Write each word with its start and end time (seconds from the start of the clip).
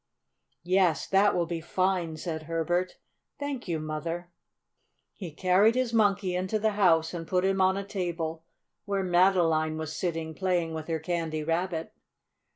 "Yes, 0.63 1.05
that 1.05 1.35
will 1.35 1.45
be 1.45 1.61
fine," 1.61 2.17
said 2.17 2.43
Herbert. 2.49 2.97
"Thank 3.37 3.67
you, 3.67 3.79
Mother." 3.79 4.31
He 5.13 5.29
carried 5.31 5.75
his 5.75 5.93
Monkey 5.93 6.33
into 6.33 6.57
the 6.57 6.71
house 6.71 7.13
and 7.13 7.27
put 7.27 7.45
him 7.45 7.61
on 7.61 7.77
a 7.77 7.83
table, 7.85 8.43
where 8.85 9.03
Madeline 9.03 9.77
was 9.77 9.95
sitting, 9.95 10.33
playing 10.33 10.73
with 10.73 10.87
her 10.87 10.97
Candy 10.97 11.43
Rabbit. 11.43 11.93